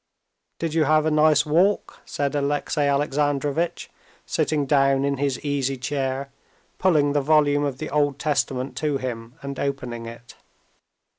[0.57, 3.91] "Did you have a nice walk?" said Alexey Alexandrovitch,
[4.25, 6.31] sitting down in his easy chair,
[6.79, 10.37] pulling the volume of the Old Testament to him and opening it.